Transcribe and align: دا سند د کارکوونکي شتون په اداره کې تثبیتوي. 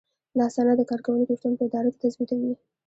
دا 0.37 0.45
سند 0.55 0.69
د 0.79 0.83
کارکوونکي 0.91 1.33
شتون 1.39 1.53
په 1.57 1.63
اداره 1.67 1.89
کې 1.91 1.97
تثبیتوي. 2.03 2.53